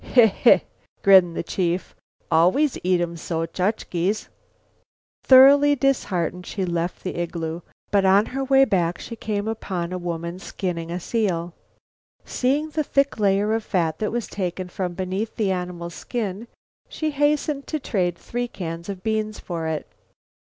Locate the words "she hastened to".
16.89-17.79